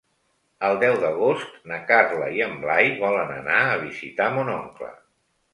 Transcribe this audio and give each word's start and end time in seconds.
El 0.69 0.77
deu 0.83 0.95
d'agost 1.03 1.59
na 1.73 1.77
Carla 1.93 2.31
i 2.39 2.43
en 2.47 2.57
Blai 2.65 2.91
volen 3.05 3.37
anar 3.37 3.63
a 3.69 3.79
visitar 3.87 4.33
mon 4.39 4.55
oncle. 4.59 4.91